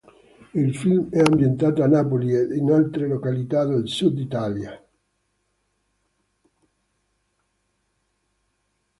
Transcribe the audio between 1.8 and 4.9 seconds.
a Napoli ed in altre località del sud Italia.